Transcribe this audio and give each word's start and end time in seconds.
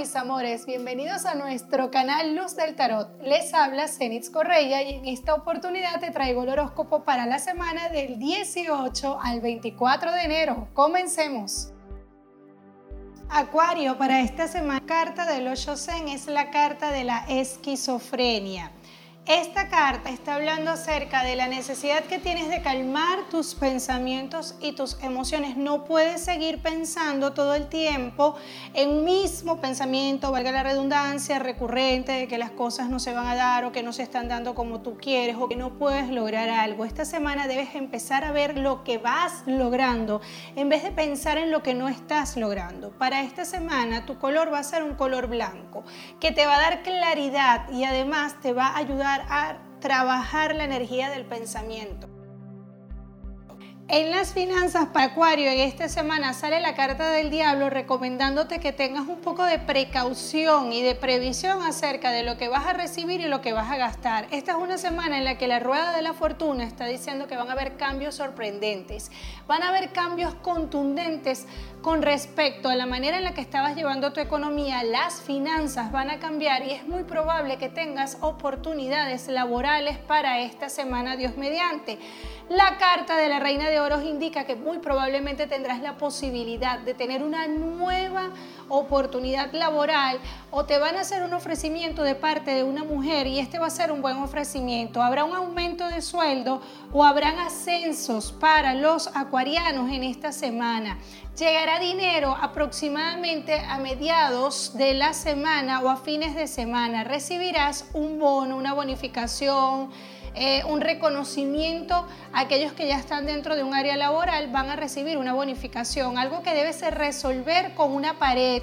mis 0.00 0.16
amores, 0.16 0.64
bienvenidos 0.64 1.26
a 1.26 1.34
nuestro 1.34 1.90
canal 1.90 2.34
Luz 2.34 2.56
del 2.56 2.74
Tarot. 2.74 3.20
Les 3.22 3.52
habla 3.52 3.86
Zenitz 3.86 4.30
Correia 4.30 4.82
y 4.82 4.94
en 4.94 5.04
esta 5.04 5.34
oportunidad 5.34 6.00
te 6.00 6.10
traigo 6.10 6.42
el 6.42 6.48
horóscopo 6.48 7.04
para 7.04 7.26
la 7.26 7.38
semana 7.38 7.90
del 7.90 8.18
18 8.18 9.18
al 9.22 9.42
24 9.42 10.12
de 10.12 10.22
enero. 10.22 10.68
Comencemos. 10.72 11.74
Acuario, 13.28 13.98
para 13.98 14.22
esta 14.22 14.48
semana, 14.48 14.80
carta 14.86 15.26
del 15.26 15.46
8 15.46 15.76
Zen 15.76 16.08
es 16.08 16.28
la 16.28 16.50
carta 16.50 16.92
de 16.92 17.04
la 17.04 17.26
esquizofrenia. 17.28 18.72
Esta 19.26 19.68
carta 19.68 20.08
está 20.08 20.36
hablando 20.36 20.70
acerca 20.70 21.22
de 21.22 21.36
la 21.36 21.46
necesidad 21.46 22.02
que 22.04 22.18
tienes 22.18 22.48
de 22.48 22.62
calmar 22.62 23.28
tus 23.30 23.54
pensamientos 23.54 24.56
y 24.60 24.72
tus 24.72 24.98
emociones. 25.02 25.58
No 25.58 25.84
puedes 25.84 26.24
seguir 26.24 26.62
pensando 26.62 27.32
todo 27.32 27.54
el 27.54 27.68
tiempo 27.68 28.34
en 28.72 28.88
un 28.88 29.04
mismo 29.04 29.60
pensamiento, 29.60 30.32
valga 30.32 30.50
la 30.50 30.62
redundancia, 30.62 31.38
recurrente 31.38 32.12
de 32.12 32.28
que 32.28 32.38
las 32.38 32.50
cosas 32.50 32.88
no 32.88 32.98
se 32.98 33.12
van 33.12 33.26
a 33.26 33.36
dar 33.36 33.66
o 33.66 33.72
que 33.72 33.82
no 33.82 33.92
se 33.92 34.02
están 34.02 34.26
dando 34.26 34.54
como 34.54 34.80
tú 34.80 34.96
quieres 34.96 35.36
o 35.38 35.48
que 35.48 35.54
no 35.54 35.74
puedes 35.74 36.08
lograr 36.08 36.48
algo. 36.48 36.86
Esta 36.86 37.04
semana 37.04 37.46
debes 37.46 37.74
empezar 37.74 38.24
a 38.24 38.32
ver 38.32 38.58
lo 38.58 38.84
que 38.84 38.96
vas 38.96 39.42
logrando 39.46 40.22
en 40.56 40.70
vez 40.70 40.82
de 40.82 40.92
pensar 40.92 41.36
en 41.36 41.50
lo 41.50 41.62
que 41.62 41.74
no 41.74 41.88
estás 41.88 42.38
logrando. 42.38 42.90
Para 42.92 43.22
esta 43.22 43.44
semana 43.44 44.06
tu 44.06 44.18
color 44.18 44.52
va 44.52 44.60
a 44.60 44.64
ser 44.64 44.82
un 44.82 44.94
color 44.94 45.28
blanco 45.28 45.84
que 46.18 46.32
te 46.32 46.46
va 46.46 46.56
a 46.56 46.60
dar 46.60 46.82
claridad 46.82 47.70
y 47.70 47.84
además 47.84 48.34
te 48.40 48.54
va 48.54 48.68
a 48.68 48.78
ayudar 48.78 49.19
a 49.28 49.56
trabajar 49.80 50.54
la 50.54 50.64
energía 50.64 51.10
del 51.10 51.24
pensamiento. 51.24 52.09
En 53.92 54.12
las 54.12 54.34
finanzas 54.34 54.86
para 54.92 55.06
Acuario, 55.06 55.50
en 55.50 55.58
esta 55.58 55.88
semana 55.88 56.32
sale 56.32 56.60
la 56.60 56.76
carta 56.76 57.10
del 57.10 57.28
diablo 57.28 57.70
recomendándote 57.70 58.60
que 58.60 58.70
tengas 58.70 59.08
un 59.08 59.18
poco 59.18 59.42
de 59.42 59.58
precaución 59.58 60.72
y 60.72 60.80
de 60.80 60.94
previsión 60.94 61.60
acerca 61.64 62.12
de 62.12 62.22
lo 62.22 62.36
que 62.36 62.46
vas 62.46 62.68
a 62.68 62.72
recibir 62.72 63.20
y 63.20 63.26
lo 63.26 63.40
que 63.40 63.52
vas 63.52 63.68
a 63.68 63.78
gastar. 63.78 64.28
Esta 64.30 64.52
es 64.52 64.58
una 64.58 64.78
semana 64.78 65.18
en 65.18 65.24
la 65.24 65.38
que 65.38 65.48
la 65.48 65.58
rueda 65.58 65.92
de 65.92 66.02
la 66.02 66.12
fortuna 66.12 66.62
está 66.62 66.86
diciendo 66.86 67.26
que 67.26 67.34
van 67.34 67.48
a 67.48 67.52
haber 67.52 67.76
cambios 67.76 68.14
sorprendentes, 68.14 69.10
van 69.48 69.64
a 69.64 69.70
haber 69.70 69.90
cambios 69.90 70.36
contundentes 70.36 71.48
con 71.82 72.02
respecto 72.02 72.68
a 72.68 72.76
la 72.76 72.86
manera 72.86 73.18
en 73.18 73.24
la 73.24 73.34
que 73.34 73.40
estabas 73.40 73.74
llevando 73.74 74.12
tu 74.12 74.20
economía. 74.20 74.84
Las 74.84 75.20
finanzas 75.20 75.90
van 75.90 76.10
a 76.10 76.20
cambiar 76.20 76.64
y 76.64 76.70
es 76.70 76.86
muy 76.86 77.02
probable 77.02 77.58
que 77.58 77.68
tengas 77.68 78.18
oportunidades 78.20 79.26
laborales 79.26 79.98
para 79.98 80.38
esta 80.38 80.68
semana, 80.68 81.16
Dios 81.16 81.36
mediante. 81.36 81.98
La 82.48 82.78
carta 82.78 83.16
de 83.16 83.28
la 83.28 83.38
Reina 83.38 83.68
de 83.68 83.79
Oros 83.80 84.04
indica 84.04 84.44
que 84.44 84.56
muy 84.56 84.78
probablemente 84.78 85.46
tendrás 85.46 85.80
la 85.80 85.96
posibilidad 85.96 86.78
de 86.78 86.94
tener 86.94 87.22
una 87.22 87.46
nueva 87.48 88.30
oportunidad 88.68 89.52
laboral 89.52 90.20
o 90.50 90.64
te 90.64 90.78
van 90.78 90.96
a 90.96 91.00
hacer 91.00 91.22
un 91.22 91.34
ofrecimiento 91.34 92.02
de 92.02 92.14
parte 92.14 92.52
de 92.54 92.62
una 92.62 92.84
mujer 92.84 93.26
y 93.26 93.38
este 93.38 93.58
va 93.58 93.66
a 93.66 93.70
ser 93.70 93.90
un 93.90 94.02
buen 94.02 94.18
ofrecimiento. 94.18 95.02
Habrá 95.02 95.24
un 95.24 95.34
aumento 95.34 95.88
de 95.88 96.02
sueldo 96.02 96.60
o 96.92 97.04
habrán 97.04 97.38
ascensos 97.38 98.32
para 98.32 98.74
los 98.74 99.08
acuarianos 99.14 99.90
en 99.90 100.04
esta 100.04 100.32
semana. 100.32 100.98
Llegará 101.36 101.78
dinero 101.78 102.36
aproximadamente 102.40 103.58
a 103.60 103.78
mediados 103.78 104.76
de 104.76 104.94
la 104.94 105.14
semana 105.14 105.80
o 105.80 105.88
a 105.88 105.96
fines 105.96 106.34
de 106.34 106.46
semana. 106.46 107.02
Recibirás 107.04 107.86
un 107.94 108.18
bono, 108.18 108.56
una 108.56 108.74
bonificación 108.74 109.90
eh, 110.34 110.62
un 110.64 110.80
reconocimiento. 110.80 112.06
Aquellos 112.32 112.72
que 112.72 112.86
ya 112.86 112.96
están 112.96 113.26
dentro 113.26 113.56
de 113.56 113.62
un 113.62 113.74
área 113.74 113.96
laboral 113.96 114.48
van 114.48 114.70
a 114.70 114.76
recibir 114.76 115.18
una 115.18 115.32
bonificación, 115.32 116.18
algo 116.18 116.42
que 116.42 116.54
debes 116.54 116.80
resolver 116.90 117.74
con 117.74 117.92
una 117.92 118.18
pared 118.18 118.62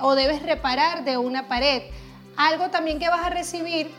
o 0.00 0.14
debes 0.14 0.42
reparar 0.42 1.04
de 1.04 1.18
una 1.18 1.48
pared. 1.48 1.82
Algo 2.36 2.70
también 2.70 2.98
que 2.98 3.08
vas 3.08 3.24
a 3.26 3.30
recibir 3.30 3.90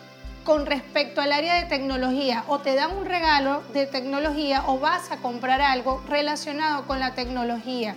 con 0.43 0.65
respecto 0.65 1.19
al 1.19 1.33
área 1.33 1.55
de 1.55 1.63
tecnología 1.63 2.45
o 2.47 2.59
te 2.59 2.73
dan 2.73 2.95
un 2.95 3.05
regalo 3.05 3.63
de 3.73 3.85
tecnología 3.85 4.63
o 4.67 4.79
vas 4.79 5.11
a 5.11 5.17
comprar 5.17 5.61
algo 5.61 6.01
relacionado 6.07 6.87
con 6.87 6.99
la 6.99 7.13
tecnología. 7.15 7.95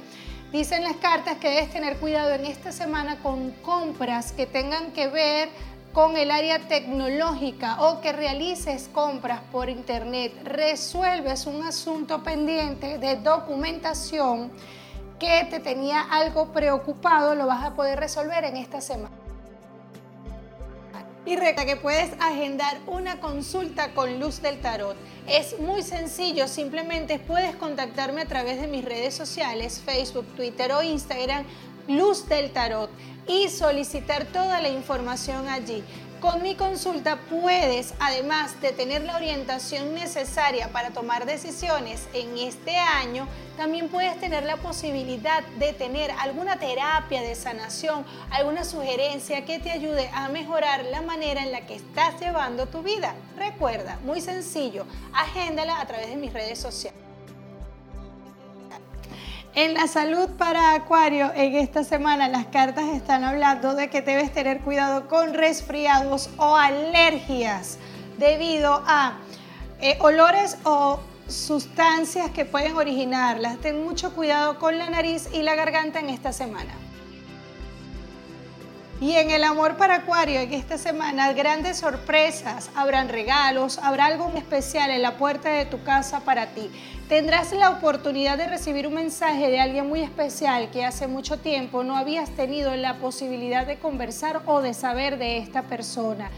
Dicen 0.51 0.83
las 0.83 0.97
cartas 0.97 1.37
que 1.37 1.49
debes 1.49 1.71
tener 1.71 1.99
cuidado 1.99 2.33
en 2.35 2.45
esta 2.45 2.73
semana 2.73 3.21
con 3.23 3.53
compras 3.63 4.33
que 4.33 4.47
tengan 4.47 4.91
que 4.91 5.07
ver 5.07 5.49
con 5.93 6.17
el 6.17 6.31
área 6.31 6.61
tecnológica 6.61 7.83
o 7.83 8.01
que 8.01 8.13
realices 8.13 8.89
compras 8.93 9.41
por 9.51 9.69
internet, 9.69 10.33
resuelves 10.45 11.47
un 11.47 11.65
asunto 11.65 12.23
pendiente 12.23 12.99
de 12.99 13.17
documentación 13.17 14.53
que 15.19 15.47
te 15.51 15.61
tenía 15.61 16.01
algo 16.01 16.53
preocupado, 16.53 17.35
lo 17.35 17.47
vas 17.47 17.65
a 17.65 17.75
poder 17.75 17.99
resolver 17.99 18.45
en 18.45 18.57
esta 18.57 18.81
semana. 18.81 19.15
Y 21.27 21.37
recuerda 21.37 21.67
que 21.67 21.77
puedes 21.77 22.13
agendar 22.19 22.79
una 22.87 23.21
consulta 23.21 23.93
con 23.93 24.19
Luz 24.19 24.41
del 24.41 24.59
Tarot. 24.61 24.97
Es 25.29 25.61
muy 25.61 25.83
sencillo, 25.83 26.49
simplemente 26.49 27.19
puedes 27.19 27.55
contactarme 27.57 28.23
a 28.23 28.27
través 28.27 28.61
de 28.61 28.67
mis 28.67 28.85
redes 28.85 29.15
sociales, 29.15 29.83
Facebook, 29.85 30.25
Twitter 30.35 30.73
o 30.73 30.83
Instagram, 30.83 31.45
Luz 31.91 32.29
del 32.29 32.53
Tarot 32.53 32.89
y 33.27 33.49
solicitar 33.49 34.25
toda 34.27 34.61
la 34.61 34.69
información 34.69 35.49
allí. 35.49 35.83
Con 36.21 36.41
mi 36.41 36.55
consulta 36.55 37.19
puedes, 37.29 37.95
además 37.99 38.61
de 38.61 38.71
tener 38.71 39.03
la 39.03 39.17
orientación 39.17 39.93
necesaria 39.93 40.69
para 40.69 40.91
tomar 40.91 41.27
decisiones 41.27 42.07
en 42.15 42.39
este 42.39 42.77
año, 42.77 43.27
también 43.57 43.89
puedes 43.89 44.21
tener 44.21 44.45
la 44.45 44.57
posibilidad 44.59 45.43
de 45.59 45.73
tener 45.73 46.13
alguna 46.13 46.61
terapia 46.61 47.23
de 47.23 47.35
sanación, 47.35 48.05
alguna 48.31 48.63
sugerencia 48.63 49.45
que 49.45 49.59
te 49.59 49.73
ayude 49.73 50.11
a 50.15 50.29
mejorar 50.29 50.85
la 50.85 51.03
manera 51.03 51.43
en 51.43 51.51
la 51.51 51.67
que 51.67 51.75
estás 51.75 52.21
llevando 52.21 52.67
tu 52.67 52.83
vida. 52.83 53.17
Recuerda, 53.37 53.99
muy 54.05 54.21
sencillo, 54.21 54.87
agéndala 55.13 55.81
a 55.81 55.87
través 55.87 56.09
de 56.09 56.17
mis 56.17 56.33
redes 56.33 56.61
sociales. 56.61 57.00
En 59.63 59.75
la 59.75 59.89
salud 59.89 60.31
para 60.39 60.73
Acuario, 60.73 61.31
en 61.35 61.55
esta 61.55 61.85
semana 61.85 62.29
las 62.29 62.47
cartas 62.47 62.87
están 62.95 63.25
hablando 63.25 63.75
de 63.75 63.91
que 63.91 64.01
debes 64.01 64.33
tener 64.33 64.61
cuidado 64.61 65.07
con 65.07 65.35
resfriados 65.35 66.31
o 66.39 66.57
alergias 66.57 67.77
debido 68.17 68.83
a 68.87 69.19
eh, 69.83 69.99
olores 70.01 70.57
o 70.65 70.99
sustancias 71.29 72.31
que 72.31 72.47
pueden 72.47 72.75
originarlas. 72.75 73.59
Ten 73.59 73.85
mucho 73.85 74.15
cuidado 74.15 74.59
con 74.59 74.79
la 74.79 74.89
nariz 74.89 75.29
y 75.31 75.43
la 75.43 75.55
garganta 75.55 76.01
en 76.01 76.09
esta 76.09 76.33
semana. 76.33 76.73
Y 79.01 79.13
en 79.13 79.31
el 79.31 79.45
amor 79.45 79.79
para 79.79 79.95
Acuario, 79.95 80.41
en 80.41 80.53
esta 80.53 80.77
semana, 80.77 81.33
grandes 81.33 81.79
sorpresas, 81.79 82.71
habrán 82.77 83.09
regalos, 83.09 83.79
habrá 83.79 84.05
algo 84.05 84.31
especial 84.37 84.91
en 84.91 85.01
la 85.01 85.17
puerta 85.17 85.49
de 85.49 85.65
tu 85.65 85.83
casa 85.83 86.21
para 86.21 86.49
ti. 86.49 86.71
Tendrás 87.09 87.51
la 87.53 87.71
oportunidad 87.71 88.37
de 88.37 88.47
recibir 88.47 88.87
un 88.87 88.93
mensaje 88.93 89.51
de 89.51 89.59
alguien 89.59 89.89
muy 89.89 90.03
especial 90.03 90.71
que 90.71 90.85
hace 90.85 91.07
mucho 91.07 91.39
tiempo 91.39 91.83
no 91.83 91.97
habías 91.97 92.29
tenido 92.37 92.77
la 92.77 92.99
posibilidad 92.99 93.67
de 93.67 93.79
conversar 93.79 94.43
o 94.45 94.61
de 94.61 94.75
saber 94.75 95.17
de 95.17 95.39
esta 95.39 95.63
persona. 95.63 96.31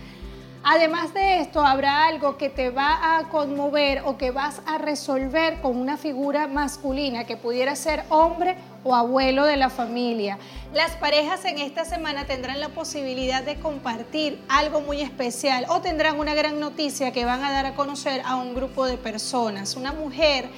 Además 0.65 1.13
de 1.13 1.41
esto, 1.41 1.67
habrá 1.67 2.07
algo 2.07 2.37
que 2.37 2.49
te 2.49 2.71
va 2.71 3.19
a 3.19 3.29
conmover 3.29 4.03
o 4.05 4.17
que 4.17 4.31
vas 4.31 4.63
a 4.65 4.79
resolver 4.79 5.61
con 5.61 5.77
una 5.77 5.97
figura 5.97 6.47
masculina 6.47 7.25
que 7.25 7.37
pudiera 7.37 7.75
ser 7.75 8.05
hombre 8.11 8.55
o 8.71 8.72
abuelo 8.91 9.45
de 9.45 9.57
la 9.57 9.71
familia. 9.71 10.39
Las 10.75 10.93
parejas 10.97 11.45
en 11.45 11.59
esta 11.59 11.85
semana 11.85 12.27
tendrán 12.27 12.61
la 12.61 12.71
posibilidad 12.71 13.43
de 13.43 13.61
compartir 13.61 14.41
algo 14.49 14.81
muy 14.81 15.01
especial 15.01 15.67
o 15.69 15.81
tendrán 15.81 16.19
una 16.19 16.35
gran 16.35 16.59
noticia 16.59 17.13
que 17.13 17.25
van 17.25 17.45
a 17.45 17.53
dar 17.53 17.67
a 17.67 17.75
conocer 17.75 18.23
a 18.25 18.37
un 18.37 18.55
grupo 18.55 18.87
de 18.87 18.97
personas. 18.97 19.77
Una 19.77 19.93
mujer 19.93 20.49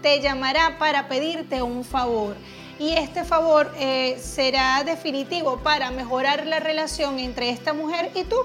te 0.00 0.20
llamará 0.20 0.78
para 0.78 1.08
pedirte 1.08 1.62
un 1.62 1.84
favor 1.84 2.36
y 2.78 2.92
este 2.92 3.24
favor 3.24 3.72
eh, 3.78 4.18
será 4.20 4.82
definitivo 4.84 5.58
para 5.58 5.90
mejorar 5.90 6.46
la 6.46 6.60
relación 6.60 7.18
entre 7.18 7.50
esta 7.50 7.72
mujer 7.72 8.10
y 8.14 8.24
tú. 8.24 8.36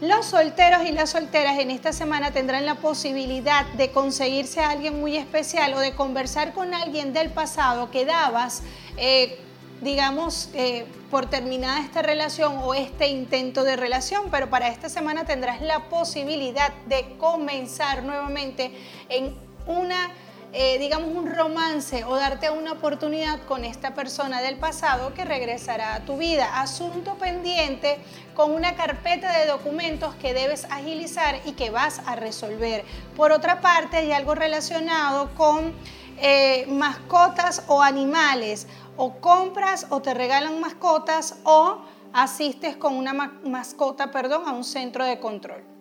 Los 0.00 0.26
solteros 0.26 0.82
y 0.84 0.92
las 0.92 1.08
solteras 1.08 1.58
en 1.58 1.70
esta 1.70 1.90
semana 1.90 2.30
tendrán 2.30 2.66
la 2.66 2.74
posibilidad 2.74 3.64
de 3.64 3.92
conseguirse 3.92 4.60
a 4.60 4.68
alguien 4.68 5.00
muy 5.00 5.16
especial 5.16 5.72
o 5.72 5.78
de 5.78 5.94
conversar 5.94 6.52
con 6.52 6.74
alguien 6.74 7.14
del 7.14 7.30
pasado 7.30 7.90
que 7.90 8.04
dabas, 8.04 8.62
eh, 8.98 9.38
digamos, 9.80 10.50
eh, 10.52 10.84
por 11.10 11.30
terminada 11.30 11.80
esta 11.80 12.02
relación 12.02 12.58
o 12.58 12.74
este 12.74 13.08
intento 13.08 13.64
de 13.64 13.76
relación, 13.76 14.24
pero 14.30 14.50
para 14.50 14.68
esta 14.68 14.90
semana 14.90 15.24
tendrás 15.24 15.62
la 15.62 15.88
posibilidad 15.88 16.74
de 16.88 17.16
comenzar 17.16 18.02
nuevamente 18.02 18.72
en 19.08 19.34
una 19.66 20.10
eh, 20.58 20.78
digamos, 20.78 21.10
un 21.14 21.30
romance 21.30 22.04
o 22.04 22.16
darte 22.16 22.48
una 22.48 22.72
oportunidad 22.72 23.42
con 23.42 23.66
esta 23.66 23.92
persona 23.92 24.40
del 24.40 24.56
pasado 24.56 25.12
que 25.12 25.26
regresará 25.26 25.94
a 25.94 26.00
tu 26.06 26.16
vida. 26.16 26.62
Asunto 26.62 27.16
pendiente 27.16 27.98
con 28.34 28.52
una 28.52 28.74
carpeta 28.74 29.36
de 29.38 29.44
documentos 29.44 30.14
que 30.14 30.32
debes 30.32 30.64
agilizar 30.70 31.42
y 31.44 31.52
que 31.52 31.68
vas 31.68 32.00
a 32.06 32.16
resolver. 32.16 32.86
Por 33.14 33.32
otra 33.32 33.60
parte, 33.60 33.98
hay 33.98 34.12
algo 34.12 34.34
relacionado 34.34 35.28
con 35.34 35.74
eh, 36.16 36.64
mascotas 36.70 37.62
o 37.68 37.82
animales, 37.82 38.66
o 38.96 39.20
compras 39.20 39.86
o 39.90 40.00
te 40.00 40.14
regalan 40.14 40.58
mascotas 40.58 41.36
o 41.44 41.82
asistes 42.14 42.78
con 42.78 42.94
una 42.94 43.12
mascota, 43.12 44.10
perdón, 44.10 44.48
a 44.48 44.52
un 44.52 44.64
centro 44.64 45.04
de 45.04 45.20
control. 45.20 45.75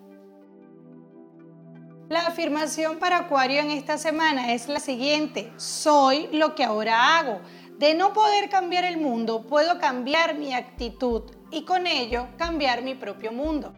La 2.08 2.28
afirmación 2.28 3.00
para 3.00 3.18
Acuario 3.18 3.62
en 3.62 3.72
esta 3.72 3.98
semana 3.98 4.54
es 4.54 4.68
la 4.68 4.80
siguiente, 4.80 5.52
soy 5.58 6.30
lo 6.32 6.54
que 6.54 6.64
ahora 6.64 7.18
hago. 7.18 7.42
De 7.80 7.96
no 7.96 8.14
poder 8.14 8.48
cambiar 8.48 8.84
el 8.86 8.98
mundo, 8.98 9.42
puedo 9.48 9.80
cambiar 9.80 10.36
mi 10.36 10.54
actitud 10.54 11.24
y 11.50 11.66
con 11.66 11.88
ello 11.88 12.28
cambiar 12.38 12.84
mi 12.84 12.94
propio 12.94 13.32
mundo. 13.32 13.74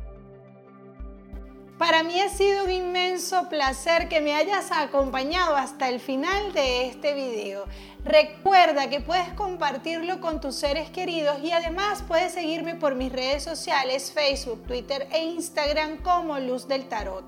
Para 1.78 2.04
mí 2.04 2.20
ha 2.20 2.28
sido 2.28 2.66
un 2.66 2.72
inmenso 2.72 3.48
placer 3.48 4.10
que 4.10 4.20
me 4.20 4.34
hayas 4.34 4.74
acompañado 4.74 5.56
hasta 5.56 5.88
el 5.88 6.02
final 6.02 6.52
de 6.52 6.88
este 6.88 7.14
video. 7.14 7.64
Recuerda 8.04 8.90
que 8.90 9.00
puedes 9.00 9.30
compartirlo 9.34 10.20
con 10.20 10.42
tus 10.42 10.56
seres 10.56 10.90
queridos 10.90 11.38
y 11.42 11.54
además 11.54 12.04
puedes 12.06 12.34
seguirme 12.34 12.76
por 12.76 12.96
mis 12.96 13.12
redes 13.12 13.44
sociales, 13.44 14.12
Facebook, 14.12 14.66
Twitter 14.68 15.08
e 15.12 15.24
Instagram 15.24 15.98
como 16.02 16.38
Luz 16.40 16.68
del 16.68 16.90
Tarot. 16.90 17.24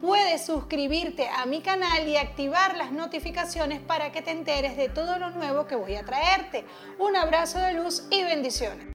Puedes 0.00 0.46
suscribirte 0.46 1.28
a 1.28 1.44
mi 1.44 1.60
canal 1.60 2.08
y 2.08 2.16
activar 2.16 2.74
las 2.78 2.90
notificaciones 2.90 3.80
para 3.80 4.12
que 4.12 4.22
te 4.22 4.30
enteres 4.30 4.78
de 4.78 4.88
todo 4.88 5.18
lo 5.18 5.28
nuevo 5.30 5.66
que 5.66 5.76
voy 5.76 5.94
a 5.94 6.04
traerte. 6.04 6.64
Un 6.98 7.16
abrazo 7.16 7.58
de 7.58 7.74
luz 7.74 8.04
y 8.10 8.22
bendiciones. 8.22 8.86